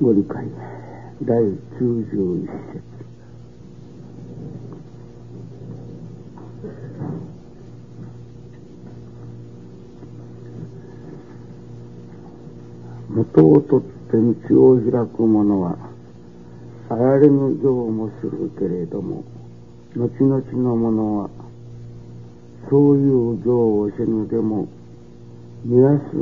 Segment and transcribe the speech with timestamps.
[0.00, 0.46] ご理解
[1.26, 2.82] 第91節
[13.10, 14.16] 元を取って
[14.48, 15.76] 道を開く者は
[16.88, 19.22] あられぬ情もするけれども
[19.94, 21.30] 後々の者は
[22.70, 24.66] そういう情をせぬでも
[25.62, 26.16] 見やす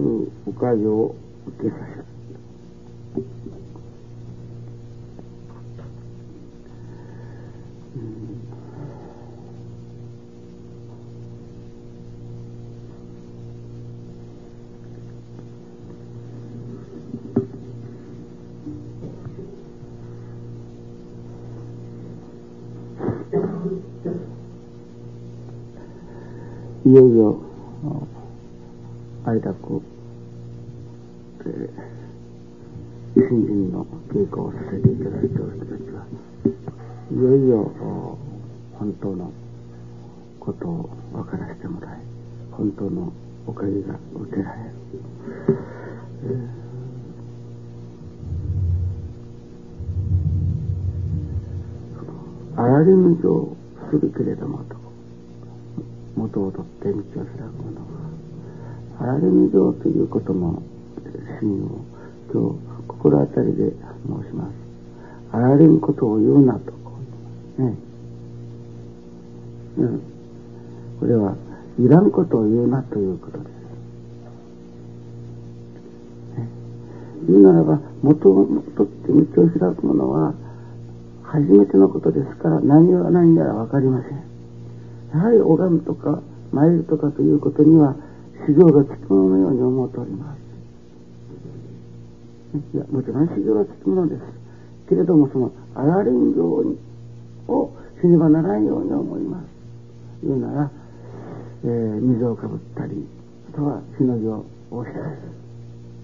[0.49, 1.15] おかげを
[1.47, 2.18] 受けさせる。
[26.89, 27.39] いよいよ
[29.27, 29.83] 愛楽、
[31.41, 36.07] えー、新人の稽古をさせていただいている人たちは
[37.13, 37.71] いよいよ
[38.79, 39.31] 本当の
[40.41, 42.01] ことを分からせてもらい
[42.53, 43.13] 本当の
[43.47, 44.73] おかげが受けられる、
[46.25, 53.55] えー、あられぬ情
[53.91, 54.78] するけれどもと。
[56.19, 57.87] 元を取って道を開く者は
[59.01, 60.63] あられみ上ということの
[61.41, 61.85] 真を
[62.33, 63.71] 今日心当たりで
[64.07, 64.53] 申します。
[65.33, 66.79] あられんことを言うなと。
[67.59, 67.75] ね、
[69.79, 70.03] うん、
[71.01, 71.37] これは
[71.79, 73.49] いらんことを言うなということです、
[76.39, 76.49] ね、
[77.29, 78.47] 言うならば元を
[78.77, 80.35] 取って道を開く者は
[81.25, 84.28] 初めてのことですから何が何やら分かりません。
[85.13, 86.23] やはり拝むとか
[86.53, 87.95] 参るとかということには
[88.47, 90.39] 修行がつきもののように思っております。
[92.75, 94.23] いや、もちろん修行がつきものです。
[94.89, 96.77] けれども、その、あられん行
[97.49, 99.45] をしねばならんように思います。
[100.23, 100.71] 言うなら、
[101.65, 103.07] えー、水をかぶったり、
[103.53, 104.99] あとは火の行をした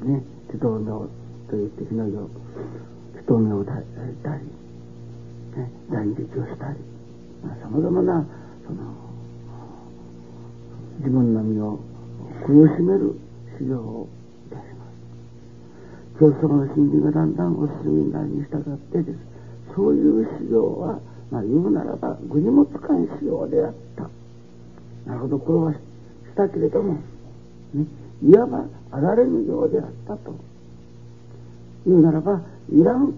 [0.05, 1.09] り、ね、地頭明
[1.49, 2.29] といって火の行、
[3.17, 3.85] 地頭明を抱い
[4.23, 4.43] たり、
[5.57, 6.79] ね、大日をしたり、
[7.43, 8.27] まあ、様々な、
[8.67, 8.95] その、
[10.99, 11.79] 自分の身を
[12.47, 13.19] 苦しめる
[13.59, 14.09] 修行を
[14.47, 14.85] いたしま
[16.17, 16.21] す。
[16.21, 19.19] 教祖様の信心がだんだんお進みになるに従ってです。
[19.75, 24.09] そういう修行は、まあ言うならば、具にもつかん修行であった。
[25.07, 25.79] なるほど、これはし
[26.37, 26.95] たけれども、
[27.75, 27.87] ね、
[28.23, 30.35] いわばあられぬようであったと。
[31.87, 32.41] 言うならば、
[32.73, 33.13] いらん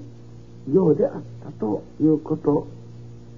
[0.73, 1.13] ようであっ
[1.45, 2.67] たということ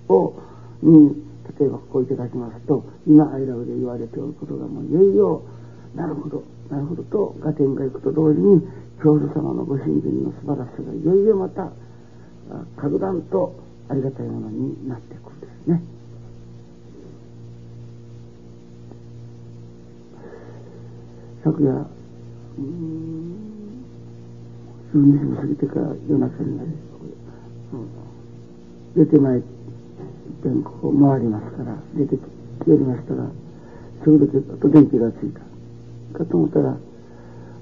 [0.08, 0.34] を、
[0.82, 1.27] に
[1.58, 5.42] 例えばここいただきますと今アイラブで言われておることがもういよいよ
[5.94, 8.62] なるほどなるほどと合点がいくと同時に
[9.02, 11.72] 教祖様のご信心の素晴らしさがいよいよまた
[12.76, 13.54] 格段と
[13.88, 15.82] ありがたいものになっていくんですね。
[21.44, 21.86] 昨夜
[24.92, 26.70] 数日も過ぎてから夜中になり、
[28.96, 29.57] 出てまいって
[30.42, 32.28] 遍こう回りますから出てきて
[32.70, 33.28] おりましたら
[34.04, 35.40] すぐとと電気がついた。
[36.18, 36.76] かと思ったら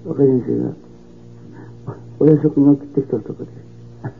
[0.04, 0.74] 若い先生が
[2.18, 3.50] お夜食に送ってきたとこで。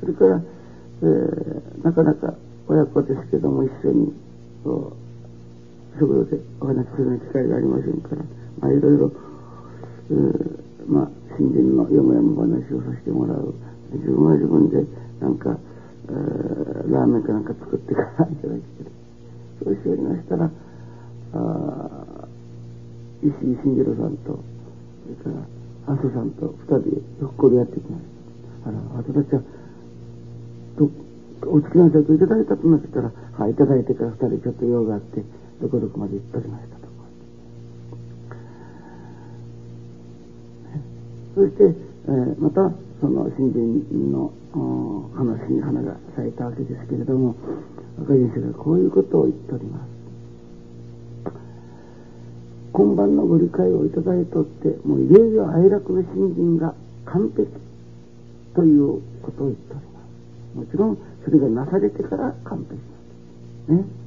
[0.00, 0.42] それから、
[1.02, 2.34] えー、なかなか
[2.68, 4.12] 親子ですけども一緒に
[4.62, 4.92] こ
[5.96, 8.22] う食堂でお話しする機会がありませんから
[8.60, 9.10] まあいろいろ、
[10.10, 13.54] えー、まあ新人のよもやま話をさせてもらう。
[13.94, 14.84] 自分は自分で
[15.20, 15.56] なんか、
[16.08, 18.64] えー、ラーメンかなんか作ってからいただいて
[19.62, 20.50] そうしておりましたら
[21.34, 22.28] あ
[23.22, 24.42] 石井慎次郎さんと
[25.22, 25.38] それか
[25.86, 28.04] ら麻生さんと二人でひょっこりやってきまし
[28.64, 28.68] た。
[28.68, 29.42] あらあたちは
[30.78, 30.90] と
[31.46, 35.22] お付き合い先いただいたとなったらはいいただいてから二人ちょっと用があって
[35.60, 36.84] どこどこまで行っておりましたと。
[41.34, 47.34] そして、えー、またその新人の話に花が咲いたわけですけれども
[47.98, 49.94] 若い先生がこういうことを言っております。
[52.72, 56.74] 今晩のご理解をいただいとってもういよいよ哀楽の新人が
[57.04, 57.48] 完璧
[58.54, 60.00] ということを言っておりま
[60.52, 60.56] す。
[60.56, 62.74] もちろんそれがなされてから完璧
[63.68, 64.04] なんですね。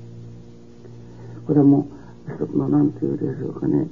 [1.46, 1.88] これはも
[2.28, 3.88] う一つの何て言うでしょうかね。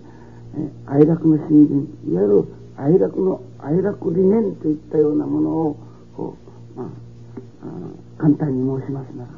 [0.87, 2.45] 哀楽の新人いわゆる
[2.77, 5.77] 哀楽の哀楽理念といったようなものを
[6.15, 6.44] こう、
[6.75, 6.87] まあ、
[7.63, 9.37] あ簡単に申しますならね、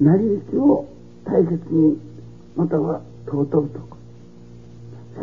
[0.00, 0.88] えー、成り行きを
[1.24, 1.98] 大切に
[2.54, 3.96] または尊うとか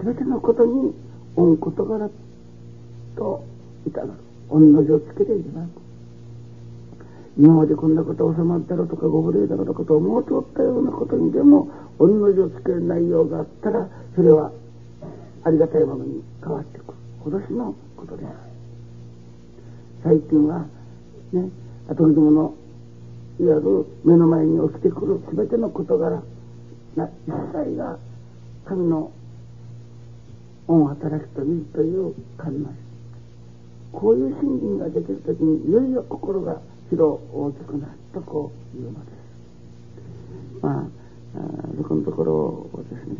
[0.03, 0.94] 全てのことに
[1.35, 2.09] 恩事柄
[3.15, 3.44] と
[3.88, 4.13] いただく
[4.50, 5.83] 御の字をつけていただく。
[7.38, 14.51] 今までこんなこと収まったろとかご無礼だろとかと思うておったようなことにでも御の字をつける内容があったらそれは
[15.44, 18.35] ありがたいものに変わっていく今年のことである
[20.03, 20.65] 最近は
[21.31, 21.49] ね
[21.87, 22.55] 後どもの
[23.39, 26.21] いわゆる目の前に起きてくる全ての事柄
[26.95, 27.97] な一切が
[28.65, 29.11] 神の
[30.67, 32.65] 恩働きというという感じ
[33.93, 36.59] こういう信心ができる時にいよいよ心が
[36.89, 39.13] 広大きくなるとこういうのです。
[40.61, 40.83] まあ
[41.77, 43.15] そこのところをですね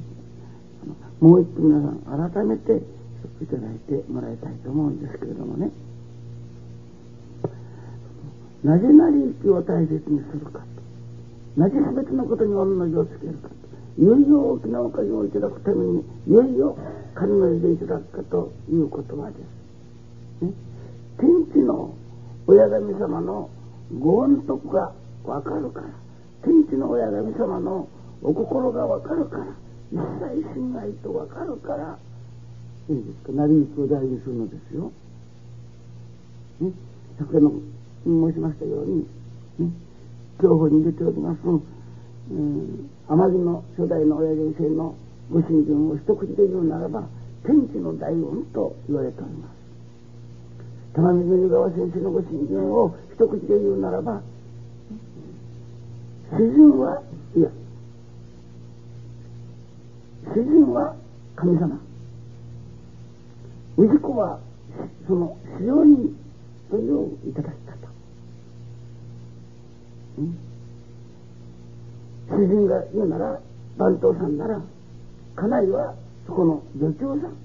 [1.20, 2.82] もう一分皆さん改めて
[3.44, 5.70] いただいてもらいたいと思うんですけれどもね。
[8.64, 10.60] なぜなり生きを大切にするか。
[11.58, 13.50] なぜ全てのことに同じをつけるか。
[13.98, 16.76] いよいよ大きなおかげをいただくためにいよいよ
[17.14, 19.36] 神の字でいただくかということはで
[20.42, 20.52] す、ね、
[21.20, 21.94] 天地の
[22.48, 23.50] 親神様の
[24.00, 24.94] ご恩徳が
[25.26, 25.88] わかるから。
[26.44, 27.88] 天地の親神様の
[28.24, 29.46] お心がわかるから。
[29.92, 29.98] 一
[30.44, 31.98] 切信頼とわかるから。
[32.90, 34.92] いいですか成り行きを大事にするのですよ。
[36.60, 36.72] ね、
[37.18, 37.52] 先ほど
[38.04, 39.08] 申しましたように、
[39.60, 39.72] ね、
[40.42, 41.56] 教法に出ております、う
[42.34, 44.96] ん、天城の初代の親父先生の
[45.32, 47.08] ご信心を一口で言うならば
[47.46, 49.64] 天地の大恩と言われております。
[50.94, 54.22] 玉水湯川先生のご信心を一口で言うならば
[56.32, 57.02] 主人は
[57.36, 57.50] いや
[60.36, 60.96] 主人は
[61.36, 61.80] 神様
[63.78, 64.40] 氏子は
[65.08, 66.16] その使用人
[66.70, 67.88] といういただき方、
[70.20, 70.38] うん、
[72.30, 73.40] 主人が言うなら
[73.78, 74.62] 番頭さんなら
[75.36, 75.96] 家内は
[76.28, 77.38] そこの女長さん。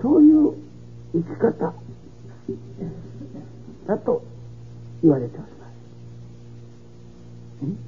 [0.00, 0.54] そういう
[1.12, 1.74] 生き方
[3.86, 4.22] だと
[5.02, 5.66] 言われておりま
[7.62, 7.66] す。
[7.66, 7.78] ん。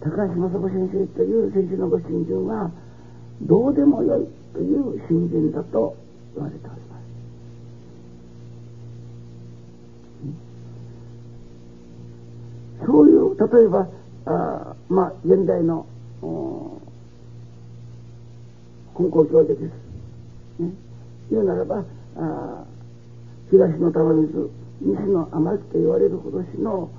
[0.00, 2.70] 高橋正子先生という先生のご信心は
[3.42, 5.96] どうでもよいという信心だと
[6.34, 6.98] 言われておりま
[12.80, 12.86] す。
[12.86, 13.88] そういう例えば
[14.26, 15.86] あまあ現代の
[18.98, 19.62] 根校教授です。
[20.58, 20.72] ね、
[21.30, 21.84] 言うならば
[22.16, 22.64] あ
[23.50, 24.50] 東の玉水
[24.80, 26.90] 西の天城と言われる今年の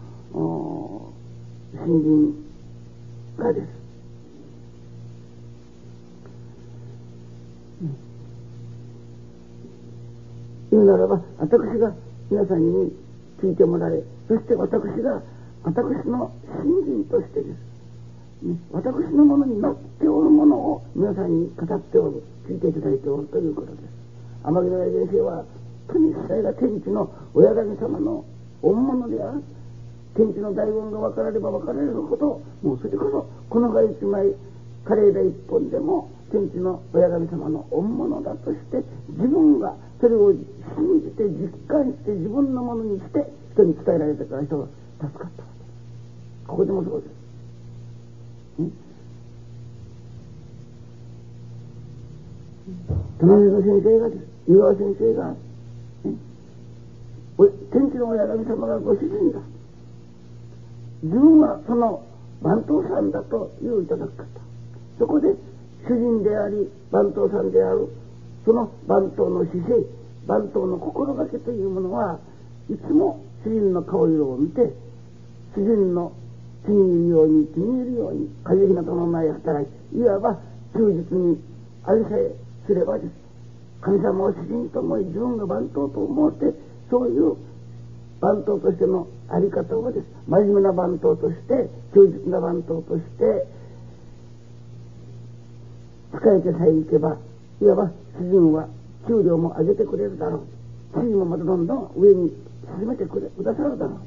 [1.74, 2.33] 新人
[3.38, 3.68] がです、
[10.72, 11.94] 言うならば私が
[12.30, 12.92] 皆さんに
[13.42, 15.22] 聞いてもらえそして私が
[15.64, 16.31] 私の
[16.62, 17.70] 信心としてです。
[18.42, 23.84] ね、私のものに乗っておるものを皆さんに語っておる聞いていただいておるということです。
[24.44, 25.44] 天城の先生は
[25.88, 28.24] とにかくが天地の親神様の
[28.62, 29.44] 恩物である。
[30.16, 34.34] 天地の大恩が分かられば分かられるほどもうそれこそこのが一枚
[34.84, 40.39] カレーで一本でも天地の親神様の恩物だとして自分がそれを信
[41.01, 44.68] じて実感して自分のものにして人に伝えられたから人が
[45.01, 45.50] 助かったわ
[46.46, 47.20] けここでもそうです
[53.20, 55.36] 隣の先生がです湯川先生が、ね、
[57.72, 59.39] 天地の親神様がご主人だ
[61.03, 62.03] 自分はその
[62.42, 64.25] 番頭さんだといういただき方。
[64.98, 65.30] そこで
[65.88, 67.88] 主人であり番頭さんである。
[68.45, 69.86] その番頭の姿勢
[70.25, 72.19] 番頭の心がけというものは
[72.69, 74.74] いつも主人の顔色を見て
[75.55, 76.13] 主人の
[76.65, 80.39] 気に入るように気に入るように風邪ひなどのない働きいわば
[80.74, 81.38] 忠実に
[81.83, 82.31] ありさえ
[82.65, 83.12] すればです。
[83.81, 86.53] 神様を主人と思い自分が番頭と思って
[86.89, 87.36] そういう
[88.19, 90.05] 番頭としてのあり方をです。
[90.27, 93.59] 真面目な番頭として忠実な番頭として
[96.12, 97.18] 使えてさえいけば
[97.62, 98.68] いわば主人は
[99.08, 100.44] 給料も上げてくれるだろ
[100.96, 101.00] う。
[101.00, 102.32] 地位もまたどんどん上に
[102.80, 103.98] 進めてくれくださるだろう。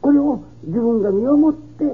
[0.00, 1.84] これを自分が身をもって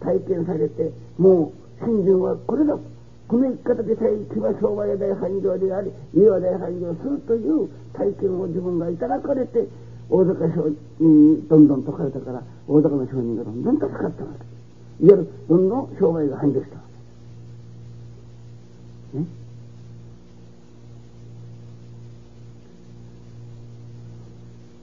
[0.00, 2.76] 体験されてもう信心はこれだ。
[3.28, 9.68] この生き方でさえ生きま商売大繁盛であり家は大繁盛するという体験を自分がいただかれて
[10.08, 10.68] 大阪商
[10.98, 14.30] 人にどんどん解かれたから大阪の商人がどんどん助かったわ
[14.98, 15.04] け。
[15.04, 16.87] いわゆるどんどん商売が繁盛した。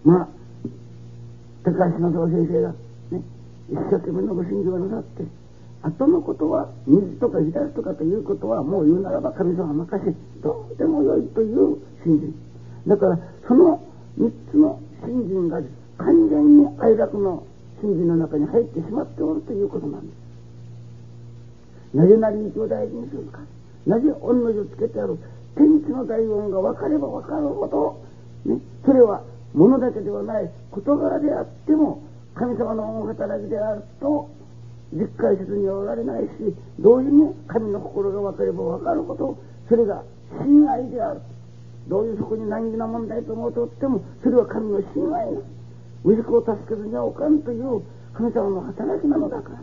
[0.03, 0.27] まあ
[1.63, 2.70] 高橋正夫先生が
[3.12, 3.22] ね、
[3.72, 5.24] 一生懸命のご信条をなさって、
[5.82, 12.36] 後のことは右とか左とかということはもう言うならば神様任せどうでもよいという信心。
[12.88, 13.82] だからその
[14.17, 15.60] 三つの信心が
[15.98, 17.44] 完全に愛楽の
[17.82, 20.13] 信心の中に入ってしまっておるということなんで
[21.94, 21.98] す。
[21.98, 23.39] なぜなり息を大事にするか。
[23.86, 25.18] なぜ御の字をつけてある？
[25.56, 27.68] 天地の大音が分かれば分かるほ
[28.46, 29.24] ど、ね、それは
[29.54, 34.30] 物だけではない事柄であっても神様の恩働きであると
[34.92, 36.30] 実感せずにはおられないし
[36.80, 39.38] 同時に神の心が分かれば分かること
[39.70, 40.04] それが
[40.44, 41.22] 親愛である。
[41.88, 45.39] どういうそこに難儀な問題と思うとってもそれは神の親愛な。
[46.04, 47.82] 息子を助けずにはおかんという
[48.13, 49.60] 神様の働きなのだから。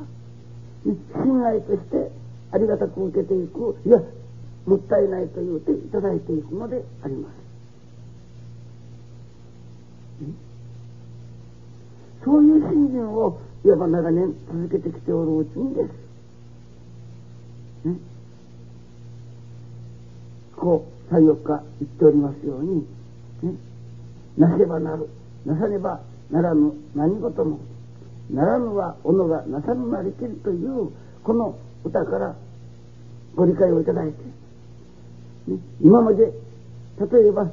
[1.23, 2.11] 親愛として
[2.52, 3.76] ありがたく受けていく。
[3.87, 4.00] いや
[4.66, 7.32] もったいないと言うていただいていくのであります。
[12.25, 16.12] そういう信心をいわば長年続けてきておるうちにです。
[20.62, 22.87] こう、3、4日言っておりますように、
[23.42, 23.54] ね、
[24.38, 25.09] なせばなる、
[25.44, 26.73] なさねばならぬ。
[26.94, 27.59] 何事も、
[28.30, 30.92] ならぬは己がなさぬなりきるという、
[31.25, 32.37] この歌から
[33.35, 34.23] ご理解をいただいて、
[35.49, 36.33] ね、今まで、
[37.12, 37.51] 例えば、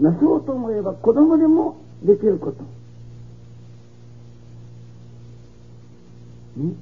[0.00, 2.62] なそうと思えば子供でもできること。
[6.56, 6.74] ね、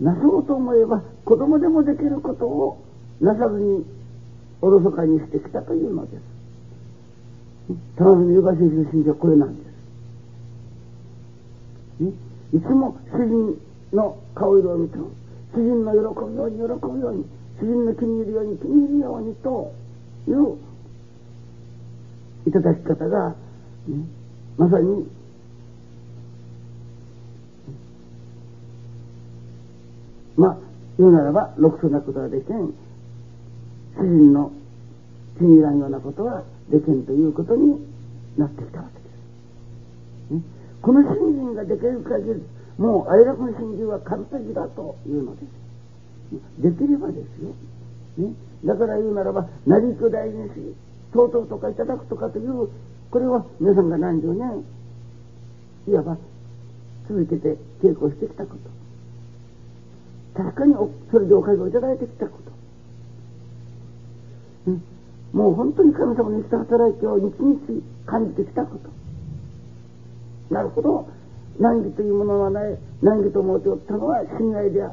[0.00, 2.82] なそうと思えば子供でもできることを
[3.20, 3.84] なさずに
[4.60, 6.22] おろそかにしてきたというのです。
[7.96, 9.62] 玉住優雅先生の信条はこれなんで
[12.00, 12.04] す。
[12.04, 12.12] ね、
[12.54, 13.60] いつも主人
[13.92, 15.10] の顔色を見ても
[15.54, 17.24] 主人の喜ぶように喜ぶように
[17.60, 19.74] 主人の気に入るように気に入るようにと
[20.28, 20.58] いう
[22.48, 23.34] いただき方が、ね、
[24.56, 25.06] まさに
[30.40, 30.56] まあ、
[30.98, 32.74] 言うならば、ろくそなことはできん、
[33.98, 34.50] 主人の
[35.36, 37.76] 気に入らんようなことはできんということに
[38.38, 39.04] なってきたわけで
[40.30, 40.34] す。
[40.34, 40.42] ね、
[40.80, 42.42] この信心ができる限り、
[42.80, 46.62] もう愛楽の信心は完璧だというのです。
[46.62, 47.52] できればですよ。
[48.16, 48.34] ね、
[48.64, 50.52] だから言うならば、成り行きを大にし、
[51.12, 52.70] とうとうとかいただくとかという、
[53.10, 54.64] これは皆さんが何十年、
[55.88, 56.16] いわば
[57.06, 58.80] 続けて稽古してきたこと。
[60.42, 60.74] 確かに
[61.10, 62.38] それでおかげをいただいてきたこ
[64.64, 64.80] と、ね、
[65.32, 67.58] もう本当に神様の生きた働きを日々
[68.06, 71.08] 感じてきたことなるほど
[71.60, 74.92] 難儀というものはない難儀と思っておったのは信頼であっ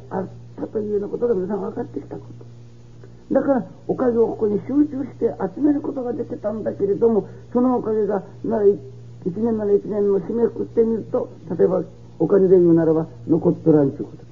[0.57, 3.33] たというようなことが皆さん分かってきたこと。
[3.33, 8.77] だからおかげをここに集中して集めることができたんだけれどもそのおかげがなら1
[9.25, 11.83] 年なら1年の締めくくってみると例えば
[12.19, 14.27] お金で言うならば残っとらんということ。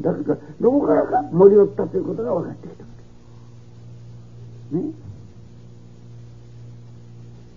[0.00, 2.88] だからどこからか盛り寄ったということが分かってきたわ
[4.72, 4.92] けね。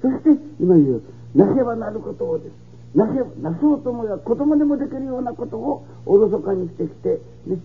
[0.02, 0.30] そして
[0.60, 1.02] 今言う
[1.36, 2.67] なせばなることをです。
[2.96, 7.58] なせなそうと思えば子供でもできるようなことをおろそかにしてきて、ね、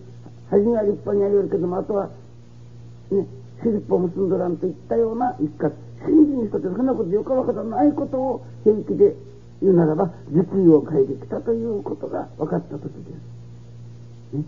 [0.49, 2.09] 初めは立派にやるけどもあとは
[3.11, 3.25] ね
[3.63, 5.71] 尻尾を結んどらんといったような生き方
[6.05, 9.15] 信じにしたってそんなことよくわからないことを平気で
[9.61, 12.89] 言うならば実意を変えてきたということが分かった時で
[14.33, 14.37] す。
[14.37, 14.43] ね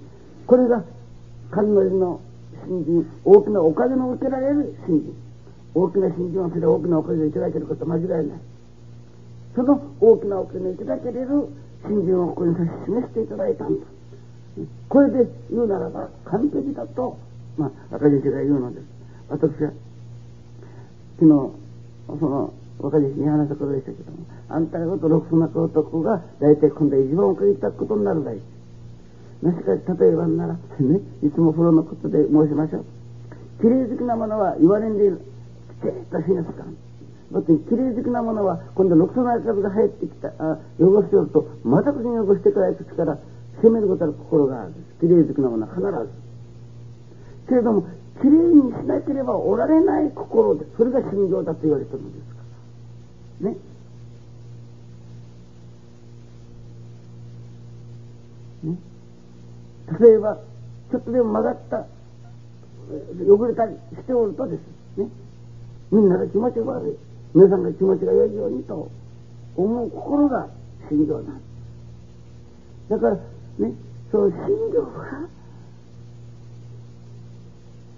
[0.46, 0.84] これが
[1.52, 2.20] 神の字の
[2.68, 5.16] 信心、大きなおかげの受けられる信心。
[5.74, 8.40] 大きな信心はそれ大きなおかげをいただけること間違いない。
[9.56, 11.28] その大きなおかげをいただけれる
[11.88, 13.86] 信心をここに指し示していただいたんだ。
[14.90, 17.18] これで言うならば完璧だと、
[17.58, 18.84] まあ、赤先生が言うのです。
[19.30, 19.72] 私は、
[21.20, 24.18] 昨日、その、若弟子に話したことでしたけども、
[24.50, 28.40] あんたがことろくそな男が、大体今度は一番おかげいただくことになるだい。
[29.42, 30.60] もしかし例えばなら、ね、
[31.24, 32.86] いつも風呂のことで申しましょう。
[33.62, 35.22] 綺麗好きなものは言われんでいる。
[35.82, 36.85] きちっとしますから。
[37.36, 43.20] だって綺麗好きなものは今度六層の数が入ってきたあ汚しておるとまたに汚してからいくから
[43.60, 44.74] 責めることは心がある。
[45.02, 46.10] 綺麗好きなものは必ず。
[47.50, 47.84] けれども
[48.22, 52.42] 綺麗にしなければおられない心でそれが心情だと言われてるんですか。
[53.44, 53.58] らね。
[58.64, 58.78] ね。
[60.00, 60.38] 例えば、
[60.90, 61.86] ちょっとでも曲がった、
[63.28, 65.10] 汚れたりしておるとですね、
[65.92, 67.05] みんなが気持ち悪い、
[67.36, 68.90] 皆さんが気持ちが良いようにと
[69.58, 70.48] 思う心が
[70.90, 71.42] 心情なん
[72.88, 73.74] だからね、
[74.10, 75.28] その心情が、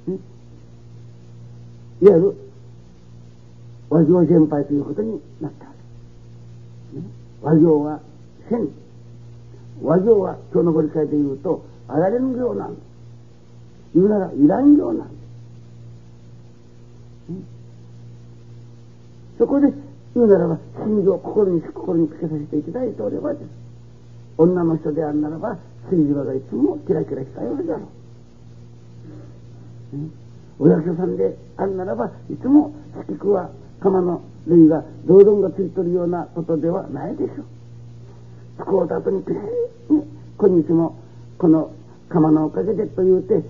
[0.07, 0.17] ね、
[2.01, 2.35] いわゆる
[3.89, 5.71] 和行全廃ということになったわ
[6.93, 6.99] け。
[6.99, 7.05] ね、
[7.41, 7.99] 和行は
[8.49, 8.67] 千
[9.83, 12.75] 和行は今日のご理解で言うと、あられぬ行なん
[13.93, 15.16] 言うなら、いらん行なん
[19.37, 19.71] そこで
[20.15, 23.43] 言うならば、心情、心に心につけさせていただいておればです。
[24.37, 25.57] 女の人であるならば、
[25.89, 27.81] 水場がいつもキラキラしたようだろ
[29.93, 29.97] う。
[30.59, 32.73] お役所さんであるならば、いつも
[33.07, 37.45] 四季は釜の類が、道頓がついてるようなことではないでしょう。
[38.63, 39.39] 使うた後にきれい
[39.93, 40.03] に、
[40.37, 40.95] 今日も
[41.37, 41.71] この
[42.09, 43.43] 釜のおかげでと言うて、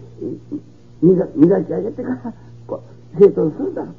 [1.01, 1.25] 磨
[1.63, 2.33] き上げてから、
[2.67, 2.83] こ
[3.15, 3.95] う、生徒するだろう。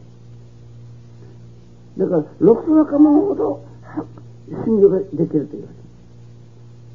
[1.98, 3.64] だから、六層若者ほど、
[4.64, 5.68] 信条ができるというわ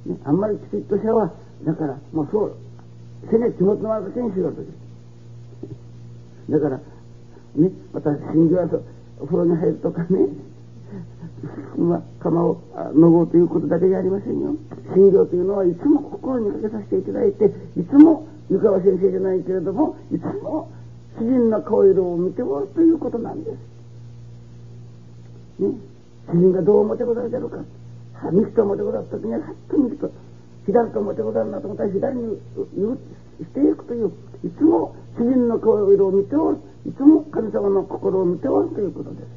[0.06, 0.10] け。
[0.12, 1.32] ね、あんまりきちっとしたは、
[1.66, 2.54] だから、もうそう、
[3.30, 6.52] せね、気持ちの悪くにしようとです。
[6.52, 6.78] だから、
[7.56, 8.68] ね、私、信条は
[9.20, 10.28] お風呂に入るとかね、
[11.78, 12.58] まあ、釜を
[12.96, 14.56] のごうということだけじゃありませんよ。
[14.94, 17.46] 信条というのはいつも心にかけさせていただいて、
[17.78, 20.70] いつも湯川先生じゃないけれども、いつも
[21.18, 23.73] 主人の顔色を見ておるということなんです。
[25.60, 25.68] ね、
[26.28, 27.58] 自分がどう思ってござるだろうか。
[28.32, 30.12] 右と思ってござる時には、はっと右と、
[30.66, 32.38] 左と思ってござるなと思ったら左に
[33.40, 34.12] していくという、
[34.44, 36.58] いつも主人の顔色を見ておる、
[36.88, 39.28] いつも神様の心を見ておるということです。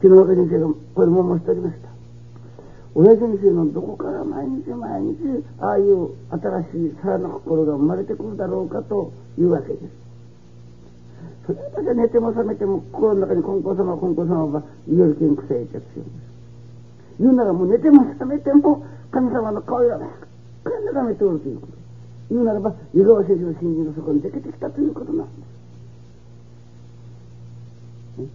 [0.00, 1.88] 昨日若先生がこれも申しておりました。
[2.94, 10.07] 親先生のどこから毎日毎日ああいう新しいさらな心が生まれてくるだろうかというわけです。
[11.48, 16.28] それだけ寝ても覚めても心の中に金光様金光様は言えるけんくせい着するんです
[17.20, 21.72] 言うならもう寝ても覚めても神様の顔色ばっかり眺めておるということ
[22.28, 25.32] 言うならば湯川先生の信心がそこに出てきたということなんで
[28.20, 28.28] す、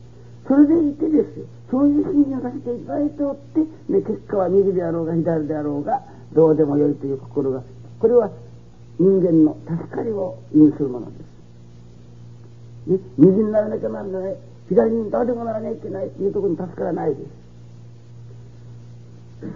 [0.47, 6.01] それでいてですよそういう信心をさせていただいておって、ね、結果は右であろうが左であろうが
[6.33, 7.61] どうでもよいという心が
[7.99, 8.31] これは
[8.97, 11.22] 人間の助かりを意味するものです。
[12.85, 14.35] 右にならなきゃならない、
[14.69, 17.43] 左に誰でもならなきゃいけないというところに助からないです。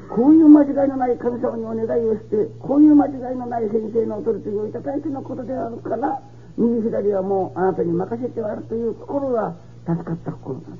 [0.09, 6.21] こういう間違いのない神様にお願いをして、こういう間違いのない先生のお取り次ぎをいただいてのことであるから、
[6.57, 10.77] 右左はもうあなたに任せてあるという心が助かった心なんで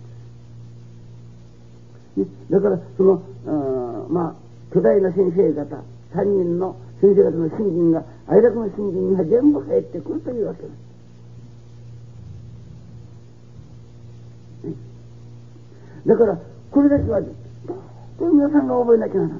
[2.16, 2.20] す。
[2.20, 3.22] ね、だから、その、
[4.10, 5.84] まあ、巨大な先生方、
[6.14, 10.87] 三人の先生方の信心が、愛楽の信心には全部入ってくるというわけです。
[16.06, 16.40] だから、
[16.72, 19.40] これだけは、と皆さんが覚えなきゃならな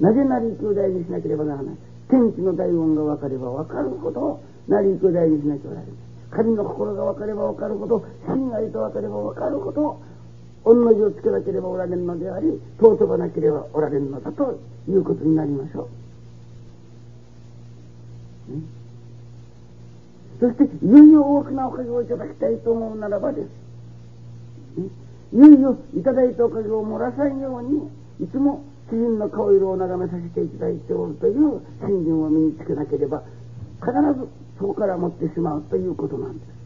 [0.00, 1.76] なぜなり行きを大事にしなければならない？
[2.08, 5.90] 天気の大音が分かれば分かるほど、なり行きを大事にしなきゃならない。
[6.30, 10.00] 神の心が分かれば分かるほど、真愛と分かれば分かるほど、
[10.64, 15.88] 御の字をつけなければおられるのであり、尊ばなければおられるのだということになりましょう。
[20.40, 23.48] そして、いよいよ大きなおかげをいただきたいと思うならばです。
[25.32, 27.88] いよいよいただいたおかげを漏らさんように、
[28.24, 33.22] いつも主人の顔色を眺めさせていただいておるという信心を身につけなければ、
[33.80, 36.60] 必ずそこから持ってしまうということなんです。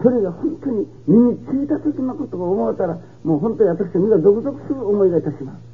[0.00, 5.73] それが本当に身についた時のことを思うたら、もう本当に私は身がゾクゾクする思いがいたします。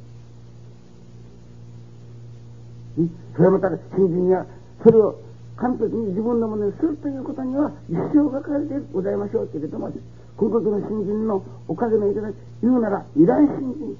[3.35, 4.45] それまた新人や
[4.83, 5.19] それを
[5.57, 9.91] 完璧に自分のものにするということには一生がかりでございましょうけれども、
[10.35, 13.95] この時の新人のおかげのいただき、言うなら、いらん新人、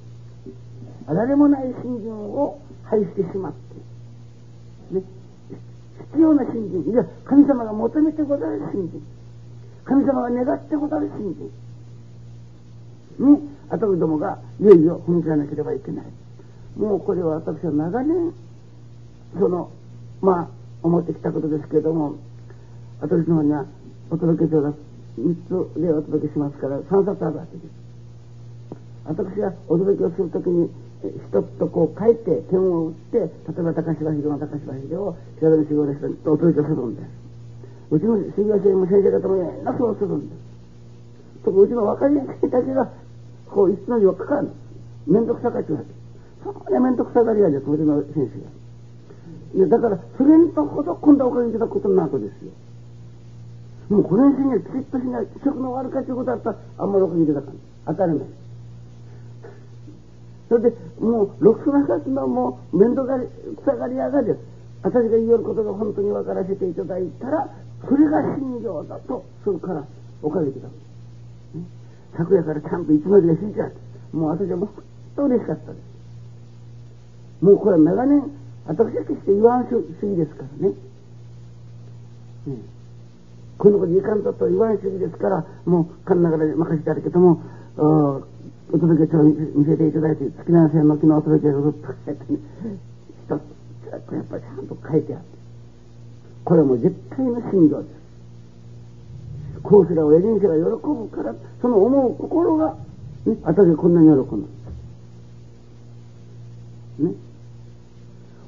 [1.06, 3.52] 誰もない新人を廃してしまっ
[4.90, 5.02] て、ね、
[6.10, 9.00] 必要な新人、いや、神様が求めてござる新人、
[9.84, 11.50] 神様が願ってござる新人
[13.24, 16.06] に、後どもがいよいよ踏み切らなければいけない。
[16.76, 18.34] もうこれは私は長年
[19.38, 19.70] その、
[20.20, 20.48] まあ、
[20.82, 22.16] 思ってきたことですけれども、
[23.00, 23.66] 私の方には
[24.10, 24.72] お届け帳が
[25.18, 27.82] 3つでお届けしますから、3冊あるわけです。
[29.04, 30.70] 私がお届けをするときに、
[31.02, 37.08] 一つとこう書いて、点を打って、例えば高芝秀の高芝秀を平田の修行の人にお届けするんです。
[37.90, 40.38] うちの修行生も先生方もみんなそうするんです。
[41.44, 42.88] 特にうちの若い先生たちが、
[43.50, 44.48] こう、いつの字を書かん。
[45.06, 45.86] めんどくさかっちゅうわけ。
[46.44, 48.61] そんなめんどくさがり屋です、うちの先生が。
[49.54, 52.52] いや、だから、それとほど今度はおかげいただくことになるとですよ。
[53.88, 57.54] もうこれにせにはきちっとしない、食の悪かということだったら、あんまりおかげいただかん。
[57.86, 58.26] 当たり前。
[60.48, 63.26] それで、もう、六つなかつのもう、面倒がり、
[63.62, 64.38] 草がり屋がです。
[64.82, 67.48] 私が言えることが本当に分からせていただいたら、
[67.88, 69.84] それが信条だとするから、
[70.22, 70.68] おかげでだ。
[72.16, 73.76] 昨夜からちゃんと一文字が引いてあって、
[74.12, 74.84] もう私はもう本
[75.16, 77.44] 当嬉しかったです。
[77.44, 78.30] もうこれは長年、
[78.66, 80.74] 私は決して言わん主義ですからね。
[82.46, 82.56] ね
[83.58, 87.42] このこといかんとと言わん主義ですから、もう、かんながら任せてあるけども、
[87.76, 92.38] お届け帳を見せていただいて、月南線の木のお届けをずっと書いてね、
[93.26, 95.26] 一つ、やっぱりちゃんと書いてあって、
[96.44, 98.02] これはもう絶対の信条です。
[99.62, 102.74] こうすれば親人生が喜ぶから、その思う心が、
[103.26, 104.48] ね、私がこんなに喜ぶ。
[107.08, 107.14] ね。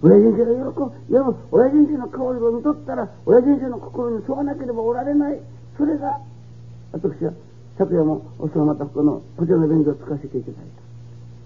[0.05, 0.93] 親人生が喜ぶ。
[1.09, 5.41] いや、親人生の顔を見とったら、親人生の心に沿わなければおられない。
[5.79, 6.21] それが、
[6.93, 7.33] 私は、
[7.79, 10.61] 昨夜も、おそらまたこの、こちらの便所を使わせていただい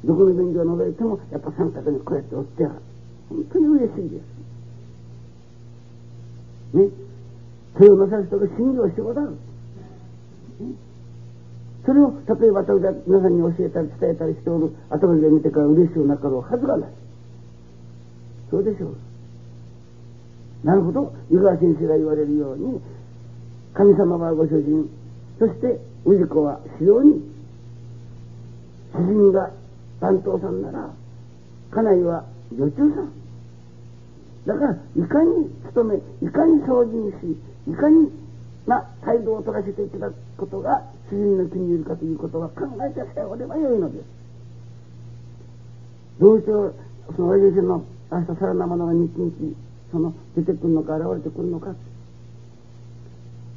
[0.02, 0.08] た。
[0.08, 2.74] どこの便所を覗いても、やっぱ三角にこうやっておってやる。
[3.28, 4.18] 本当に嬉しいで
[6.72, 6.76] す。
[6.78, 6.88] ね。
[7.76, 9.36] それをなさる人が信用してござる。
[11.86, 16.90] それを、例えば私が皆さんに教えたり伝えたりしておる頭で見てから嬉しいなかろうはずがない。
[18.50, 18.96] そうでしょう。
[20.64, 22.80] なるほど、湯川先生が言われるように、
[23.74, 24.90] 神様はご主人、
[25.38, 27.22] そして氏子は非常に、
[28.92, 29.50] 主人が
[30.00, 30.90] 担当さんなら、
[31.70, 32.24] 家内は
[32.56, 33.12] 女中さん。
[34.46, 37.36] だから、いかに努め、いかに精進し、
[37.70, 38.10] いかに
[38.68, 44.04] な態度を取らせていただくことが主人の気に入るかということは考えてさようではよいのです。
[46.20, 46.50] どうして
[47.16, 49.32] その親父の明日さらなものが日々
[49.90, 51.74] その出てくるのか現れてくるのか。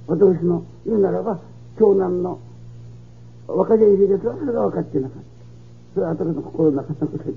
[0.07, 1.39] 私の言うならば
[1.79, 2.39] 長男の
[3.47, 5.31] 若手医ですがそれが分かってなかった。
[5.93, 7.33] それは後の心の中のことで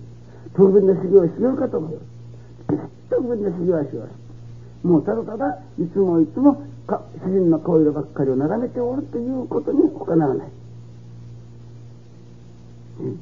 [0.54, 2.04] 特別な修行をしようかと思います
[3.10, 10.48] 特別な修行はしますもうただただいつもいつもか主人の顔色ばっかりを眺めておるということに他ならない、
[13.00, 13.20] うん、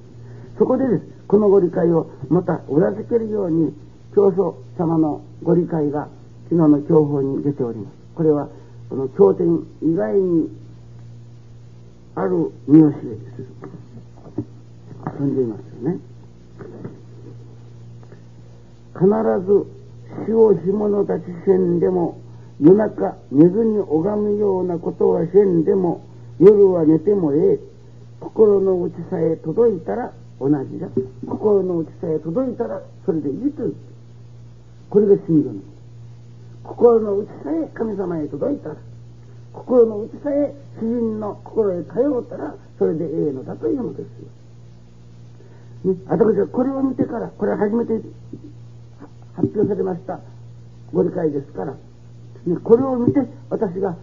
[0.59, 3.73] そこでですこのご理解をまた裏付けるように
[4.15, 6.07] 教祖様のご理解が
[6.51, 7.95] 昨日の教法に出ております。
[8.15, 8.51] これは
[8.91, 10.51] この経典以外に
[12.17, 13.47] ある見教えです。
[15.07, 15.99] 踏んでいますよね。
[18.93, 19.07] 必
[19.47, 22.21] ず死を干物立ちせんでも
[22.61, 26.05] 夜中寝ずに拝むようなことはせんでも
[26.39, 27.61] 夜は寝てもええ。
[28.21, 30.89] 心の内さえ届いたら同じだ。
[31.27, 33.77] 心の内さえ届いたらそれでいいという
[34.91, 35.61] これが信条の。
[36.65, 38.77] 心の内さえ神様へ届いたら。
[39.53, 44.07] 心の内さえ主人の心へ通ったらそれでええのだというのです
[45.85, 48.01] よ、ね、私はこれを見てからこれ初めて
[49.35, 50.19] 発表されました。
[50.93, 51.77] ご理解ですから。
[52.65, 53.97] これを見て私が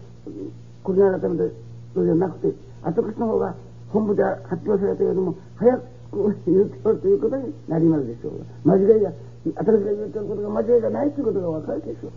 [0.84, 1.54] これ改めて
[1.94, 3.56] そうじゃなくて後口の方が
[3.90, 8.46] 本部で発表されたよりも早く言っておるということになりますでしょう。
[8.66, 9.12] 間違いが
[9.56, 12.12] 私が言ってることが間違いがないということが分かるでしょ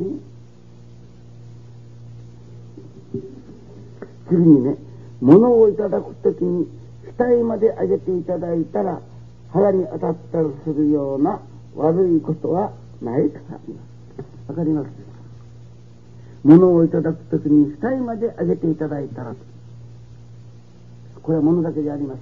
[0.00, 0.20] う、ね、
[4.28, 4.76] 次にね
[5.20, 6.68] 物をいただくときに
[7.16, 9.00] 額まで上げていただいたら
[9.52, 11.40] 腹に当たったりするような
[11.74, 14.50] 悪いことはないとあります。
[14.50, 14.86] わかります？
[16.44, 19.34] 物をいただくときに額まで上げていただいたら
[21.26, 22.14] これは物だけじゃありま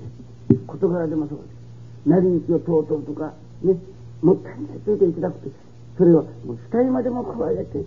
[0.48, 0.66] せん。
[0.66, 2.08] 事柄でもそうです。
[2.08, 3.76] 成り行きを尊うとかね。
[4.22, 5.50] もったいないといていただくと
[5.98, 7.78] それはもう額までも加えて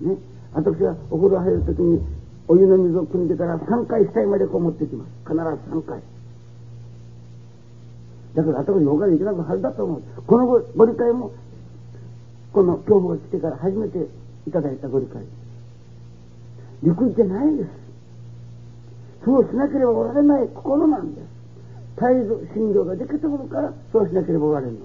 [0.00, 0.16] ね。
[0.54, 2.00] 私はお風呂入るときに
[2.48, 5.10] お湯の水を汲んでから3回額までこう持ってきます。
[5.28, 6.00] 必ず3回。
[8.34, 10.02] だから後にお金いけなくはずだと思う。
[10.26, 11.32] このご理解も
[12.54, 13.98] この教法が来てから初めて
[14.48, 15.22] いただいたご理解。
[16.82, 17.85] 理屈じゃないです。
[19.26, 21.24] そうしなければおられない心なんです。
[21.96, 24.78] 絶えず信条ができたものからそうしなければおられるの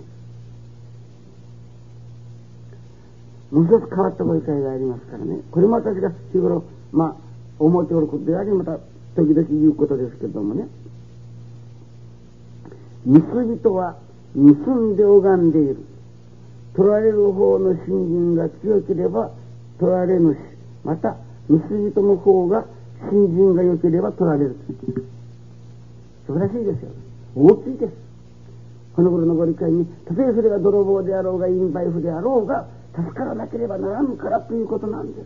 [3.51, 5.41] もう一つ変わったご理解がありますからね。
[5.51, 7.15] これも私が日頃まあ
[7.59, 8.79] 思っておることでありまた
[9.15, 10.67] 時々言うことですけどもね。
[13.05, 13.97] 盗人は
[14.33, 15.85] 盗んで拝んでいる。
[16.75, 19.29] 取られる方の信心が強ければ
[19.79, 20.37] 取られぬし、
[20.83, 22.65] また、盗人の方が
[23.09, 24.55] 信心が良ければ取られる。
[26.27, 26.89] 素晴らしいですよ。
[27.35, 27.93] 大きいです。
[28.95, 35.25] この頃のご理解に、たとえそれが泥棒であろうが、陰媒婦であろうが、助からなければならんからということなんです。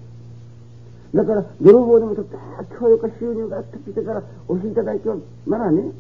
[1.16, 5.92] だから、泥棒でもとって、ああ、今日よか収入があってきてからおしいただいては、ならね、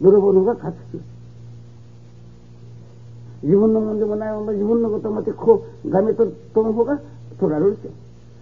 [0.00, 1.02] 泥棒の方が勝つ。
[3.42, 6.98] 自分のもんでもないもの自分のことを持ってこう、画面と、との方が
[7.38, 7.90] 取られるですよ。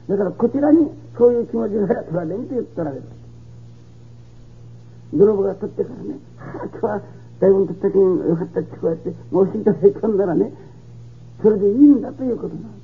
[0.08, 3.04] だからこちらにそういう気持ちが取られんと言ったらです。
[5.12, 7.02] 泥棒が取ってからね、はあ、今日は
[7.40, 10.52] だいぶ取ったけんよかったってこうやって申しいただい込んだらね、
[11.42, 12.82] それでいいんだということなんです。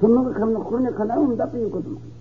[0.00, 2.18] その神の心にかなうんだということなんです。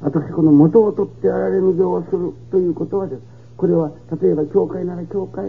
[0.00, 3.22] 私この元を取ってあられる行をするということはです
[3.56, 5.48] これは例えば教会なら教会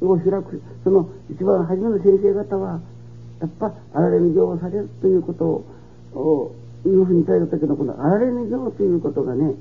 [0.00, 2.80] を開くその一番初めの先生方は
[3.40, 5.64] やっぱあられる行をされるということ
[6.18, 9.54] をいうふうに伝えた時のこのあられる行ということがね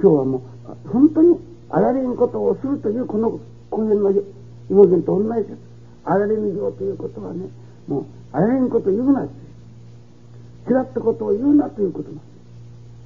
[0.00, 1.38] 今日はもう本当に
[1.70, 4.08] あられることをするというこの公演の
[4.70, 5.58] 表現と同じです。
[6.04, 7.48] あられる行ということはね
[7.88, 12.18] もうあられんことを言うな違ったことを言うなということなん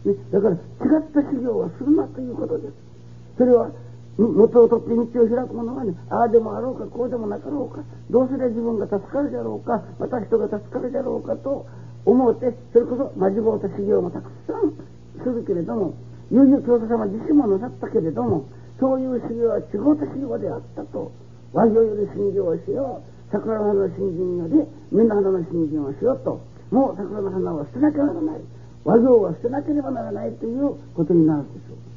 [0.05, 2.75] です、ね、だから違った修行はするなということです
[3.39, 3.71] それは
[4.19, 11.67] 元を取って道を開く者はねああでもあろうかこうでもなかろうかどうすれば自分が助かるじゃろうかまた人が助かるじゃろうかと
[12.05, 14.77] 思ってそれこそ真面目た修行もたくさん
[15.23, 15.95] するけれども
[16.31, 18.45] 悠々教祖様自身もなさったけれども
[18.79, 21.13] そういう修行は違うた修行であったと
[21.53, 28.41] 和行より信行をしよう桜の花の新人よりみんな花の新人をしようともう桜の花を捨てなきゃならない
[28.85, 31.90] 和行は捨てなければならないということになるでしょう。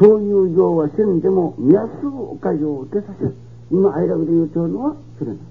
[0.00, 3.34] そういう行はせんでも見やすおかげを受けさせる。
[3.70, 5.48] 今愛楽で言うとるのはそれなんです。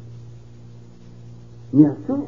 [1.74, 2.24] 皆その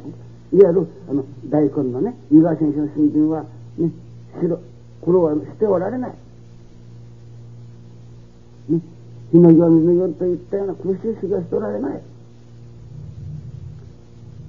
[0.51, 3.45] いわゆるあの大根のね湯川先生の新人は
[3.77, 3.89] ね
[4.41, 4.59] 白
[5.01, 6.28] 黒はしておられない。
[8.69, 8.81] ね
[9.31, 12.01] 火のよ水のよといったような苦しい修行しておられない。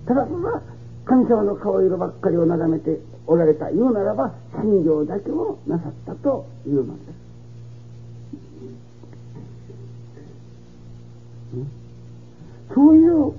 [0.06, 0.62] ただただ
[1.04, 7.20] 神様の顔色ばっかりを眺めておられた言うならば信行だけをなさったというのです。
[12.74, 13.32] そういう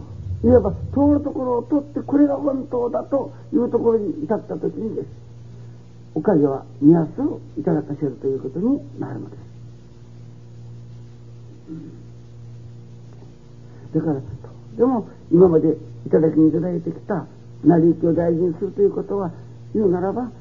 [0.44, 5.08] いわば通るところを取ってこれが本当だというところに至った時にです
[6.14, 9.51] おかげは見やすをいただかせるということになるのです。
[13.94, 14.22] だからと
[14.78, 15.68] でも今まで
[16.06, 17.26] いただきにいただいてきた
[17.64, 19.32] 成り行きを大事にするということは
[19.74, 20.32] 言うならば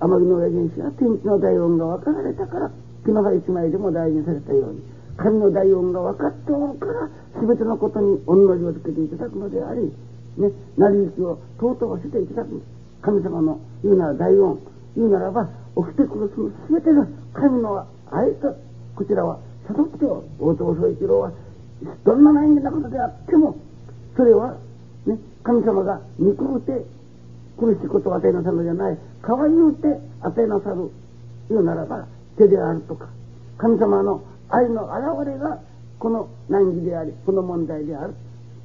[0.00, 2.70] 天城の親父子は天地の大音が分かられたから
[3.04, 4.82] 木の葉一枚でも大事にされたように
[5.16, 7.08] 神の大音が分かっておるから
[7.40, 9.92] 全てのことに御の字をつけていただくのであり、
[10.36, 12.62] ね、成り行きを尊ばせていただく
[13.02, 14.60] 神様の言うなら大音
[14.96, 18.56] 言うならば起きてくるその全てが神の愛と
[18.96, 19.38] こちらは
[19.70, 20.04] 悟って
[20.38, 21.32] 大友宗一郎は
[22.04, 23.56] どんな難儀なことであっても
[24.16, 24.56] それは、
[25.06, 26.84] ね、神様が憎くて
[27.58, 28.98] 苦しいことを与えなさるのじゃない。
[29.22, 29.86] 可愛うて
[30.22, 30.90] 与えなさる
[31.48, 32.06] 言うならば
[32.36, 33.08] 手であるとか
[33.58, 35.60] 神様の愛の現れが
[35.98, 38.14] この難儀でありこの問題である。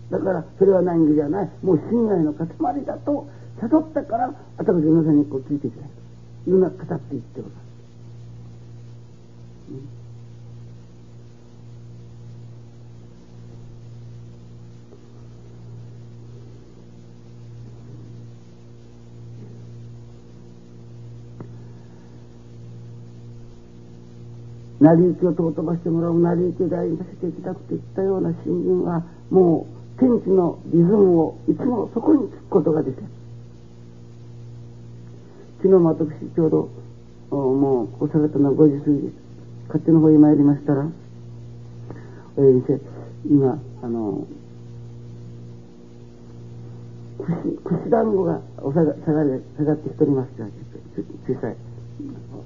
[0.10, 1.50] だからそれは難儀じゃない。
[1.62, 2.48] もう信愛の塊
[2.86, 3.28] だと
[3.60, 5.90] 悟ったから私皆さんにこう聞いていただく
[6.46, 7.66] というのは語っていっております。
[9.72, 10.05] うん
[24.80, 33.04] 成り行きを尊ばしてもらう成り行きを大事にさせていただくといったような信心はもう天地のリズムをいつもそこに聞くことができる
[35.64, 36.70] 昨日も私ちょうど
[37.32, 39.14] もうおされたのは5時過ぎ
[39.68, 40.86] 勝手の方へ参りましたら
[42.38, 42.82] 「えー、先
[43.26, 44.28] 生今あの
[47.18, 50.30] 串串団子がお下が下がり下がってきております」
[51.26, 51.56] 小さい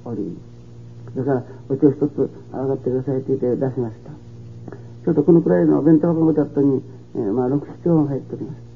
[0.06, 0.49] 折り。
[1.16, 4.12] だからお茶を一つ上がってくださいって言って出しました。
[4.12, 6.82] ちょっとこのくらいのお弁当箱ごとあったに、
[7.16, 8.70] えー、まあ6、7本入っております。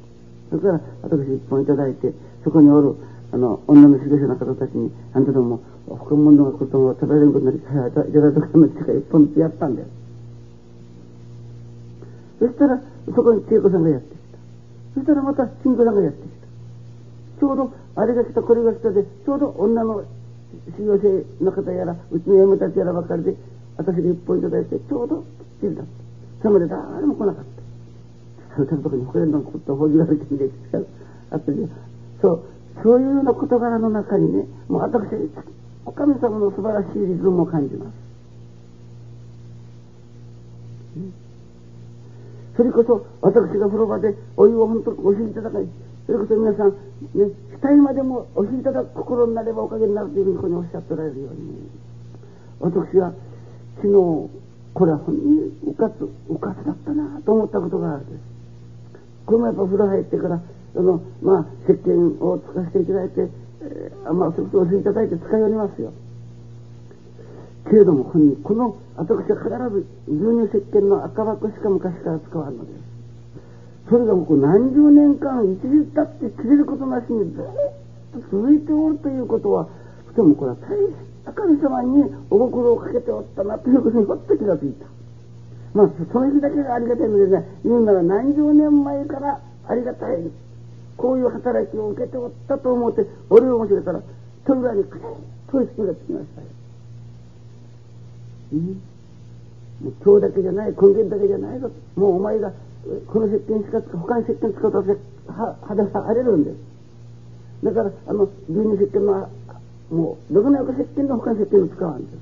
[0.50, 2.96] それから私一本いただいてそこにおる
[3.32, 9.90] あの女の指導者の方たちにあんたども他の者がことを食べれることになりいただいた時の力一本ずつやったんです
[12.40, 14.38] そしたらそこに千恵子さんがやってきた。
[14.94, 16.48] そしたらまた金子さんがやってきた。
[17.40, 20.04] ちょうどあれが来たこれが来たでちょうど女の
[20.78, 23.36] 修行生の方やらうちの嫁たちやらばかりで
[23.78, 25.26] 私が一本いただいてちょうどきっ
[25.62, 25.84] ちりだ
[26.42, 27.64] それまで誰も来なかった。
[28.56, 30.50] それとこにほれのことをほじられてんで
[31.32, 31.52] あって
[32.22, 32.44] そう
[32.84, 35.08] そういうような事柄の中にねもう私
[35.86, 37.94] お神様の素晴らしいリズムを感じます、
[42.58, 45.68] それこそ私が風呂場でお湯を本当におしりいただかい。
[46.06, 46.76] それこそ皆さん
[47.14, 51.70] ね額までもおしりいただく心になればおかげになるというふうにここにおっしゃっておられるように。
[52.60, 53.14] 私は
[53.78, 53.94] 昨日
[54.74, 58.20] これは本当にうかつうかつだったなと思ったことがあるんです。
[59.26, 60.42] これもやっぱ風呂入ってから
[60.74, 63.30] そのまあ石鹸を使わせていただいて、
[63.62, 65.94] えー、まあそこそお水いただいて使いおりますよ。
[67.70, 72.83] けれども本人この私は必ず牛乳石鹸の赤箱しか昔から使わんのです。
[73.90, 77.44] それがもう何十年間一日経って切れることなしにずっ
[78.14, 79.68] と続いておるということは
[80.08, 80.94] とてもこれは大し
[81.26, 84.86] た神様にお心をかけておったなということにほっと気がついた。
[85.74, 90.18] まあその日だけがありがたいのでね言うなら何十年前からありがたい
[90.96, 94.02] こういう働きを受けておったと思って俺を教えたら
[94.46, 95.02] それぐらいにくっ
[95.52, 96.48] と意識がつきましたよ。
[99.82, 101.72] もう今日だけじゃない根源だけじゃないぞ。
[101.96, 102.54] もうお前が
[103.08, 104.84] この石鹸しか使う他に石鹸使うと
[105.66, 106.58] 肌が荒れるんです。
[107.64, 109.30] だからあの牛乳石鹸の
[109.90, 112.18] もうどこのよか石鹸の他の石鹸を使うんです。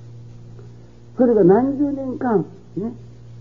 [1.18, 2.46] それが何十年間
[2.78, 2.94] ね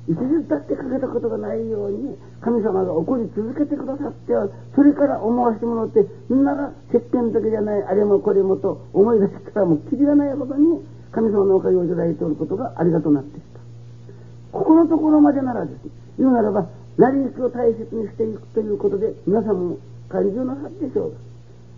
[0.09, 13.61] 一日だってかけたことがないように神様が怒り続けてくださってはそれから思わせてもらってなら石鹸だけじゃないあれもこれもと思い出したらもうきりがないほどに神様のおかげをいただいておることがありがとなってきた。
[14.59, 16.67] ここのところまでならですね言うならば
[17.01, 19.79] 成り行きを大切にしていくということで皆さんも
[20.11, 21.17] 感情なさるでしょうが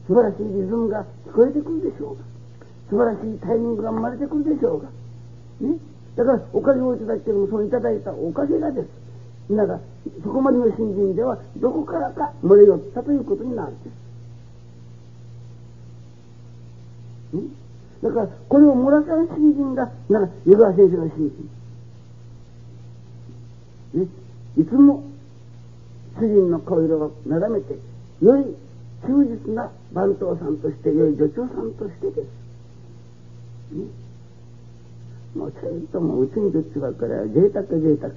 [0.08, 2.24] 素晴らしいリズムが聞こえてくるでしょうが
[2.90, 4.88] 素晴らしいタイミングが生まれてくるでしょうが
[5.60, 5.78] ね？
[6.16, 8.88] だからおかげをいただいてもそのいただいたおかげがです
[9.48, 9.78] 皆が
[10.24, 13.90] そこまでの信心ではどこからか漏れ寄ったということになるんで
[17.32, 17.36] す。
[17.36, 17.42] ね？
[18.02, 21.30] だから、これを漏らさん新人が、なら、湯川先生の新
[23.94, 24.00] 人。
[24.00, 24.08] ね？
[24.58, 25.04] いつも、
[26.22, 27.76] 主人の顔色をなだめて、
[28.22, 28.44] 良い
[29.02, 33.74] 忠実な番頭さんとして、良い女長さんとしてです。
[33.74, 33.86] ね。
[35.34, 38.12] もう、ちょいともう、うちにどっちばっかりは、贅沢贅沢。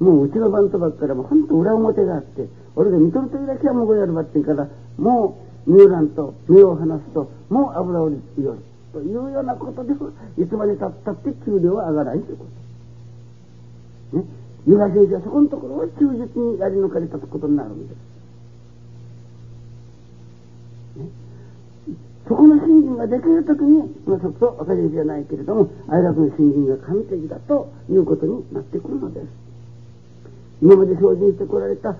[0.00, 8.58] もう、うちの番頭ばっかりは、もう、ほんと裏表があって、俺が見とるときだけはもうこれやるばってんから、もう、ミューランと目を離すともう油をりよる
[8.92, 9.92] というようなことで
[10.36, 12.46] いつまでたったって給料は上がらないというこ
[14.12, 14.18] と。
[14.18, 14.24] ね。
[14.66, 18.12] ユダ先生はそこのところを忠実にやり抜かれたことになるんです。
[22.28, 29.26] そこの信心ができるときに、まあ、そこそ分かりじゃないけれども、愛楽の信心が完璧だということになってくるのです。
[30.62, 31.98] 今まで精進してこられた、ね、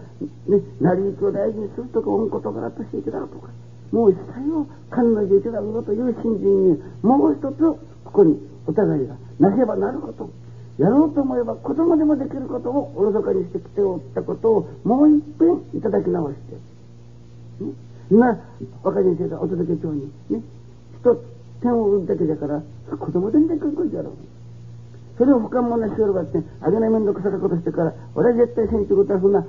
[0.80, 3.48] 成り行きを大事にするとか、恩事柄としていただくとか、
[3.90, 7.78] もう一切を神のいただくという信心に、もう一つ、こ
[8.12, 10.30] こにお互いがなせばなること、
[10.82, 16.36] やろうと思えば子供でもできることをおろそかにしてきておったことを、もう一遍いただき直し
[17.60, 17.72] て、ね、
[18.10, 18.36] 今、
[18.82, 20.42] 若先生がお届け帳に、ね、
[20.98, 21.18] 一つ
[21.60, 22.62] 点を打るだけだから、
[22.96, 24.12] 子供でもできることじゃろう。
[25.16, 29.46] それを不可能なしよるばって、あげない面倒くさかことしてから、俺は絶対せんということはそんな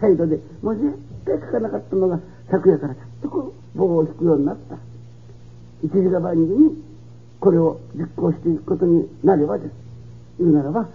[0.00, 2.18] 態度で、もう絶対書かなかったのが、
[2.50, 4.76] 昨夜からちょっとこう、棒を引くようになった。
[5.84, 6.82] 一時が万事に、
[7.38, 9.89] これを実行していくことになればです。
[10.40, 10.88] 言うならば、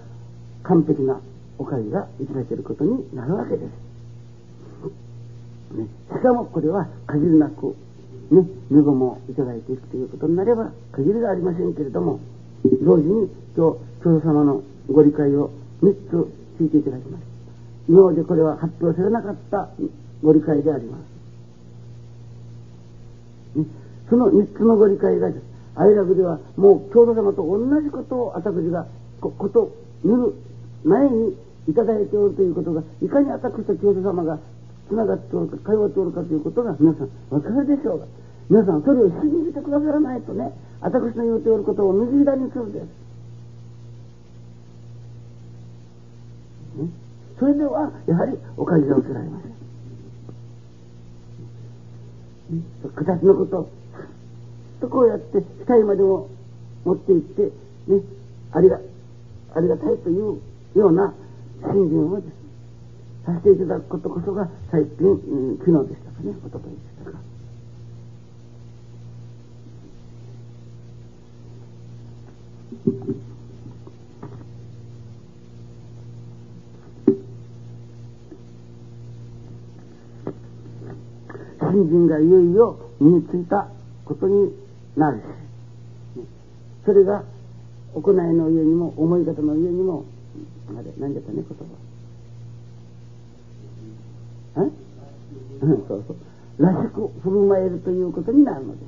[0.64, 1.22] 完璧な
[1.60, 3.70] おかげがいただけることになるわけです。
[5.78, 7.76] ね、しかもこれは限りなく、
[8.32, 12.20] ね、見ごもいただいていくということになれば、限りがありませんけれども、
[12.84, 15.52] 同時に今日、教祖様のご理解を
[15.84, 16.14] 3つ
[16.60, 17.22] 聞いていただきます。
[17.88, 19.70] 今までこれは発表されなかった
[20.24, 20.98] ご理解でありま
[23.54, 23.60] す。
[23.60, 23.66] ね、
[24.10, 25.30] その3つのご理解が。
[25.76, 28.88] 愛楽ではもう教祖様と同じことを私が
[29.22, 29.72] ここと
[30.04, 30.34] 見る
[30.84, 31.38] 前に
[31.68, 34.40] いただいておるということが、いかに私と教祖様が
[34.88, 38.06] つながっておるか、通っておるかということが皆さんわかるでしょうが、
[38.50, 40.52] 皆さんそれを信じてくださらないとね、
[40.82, 42.84] 私の言うておることを右左にするんです。
[46.78, 46.90] ね、
[47.40, 49.52] それでは、やはりおかげが受けられません。
[52.58, 52.64] ね、
[52.94, 53.70] 形のこと、
[54.82, 56.30] とこうやって、額までも
[56.84, 57.52] 持っていって、
[57.88, 58.02] ね、
[58.52, 58.80] ありが、
[59.56, 60.42] ありがたいという
[60.76, 61.14] ような
[61.72, 62.34] 信心をですね、
[63.26, 67.18] させていただくことこそが最近、うん、昨日でしたかね、おとといでしたか。
[81.72, 83.70] 信心がいよいよ身についた
[84.06, 84.54] ことに
[84.96, 85.24] なるし、
[86.86, 87.24] それが
[87.96, 90.04] 行いの上にも思い方の上にも
[90.68, 91.58] あれ何だったね言
[94.58, 94.64] 葉。
[94.64, 94.70] え？
[95.62, 95.88] うん。
[95.88, 96.18] そうそう。
[96.64, 98.80] らしく振る舞えるということになるので。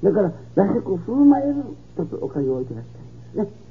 [0.00, 1.54] すだかららしく振る舞える
[2.08, 3.65] とおかげをいただきたいんですね。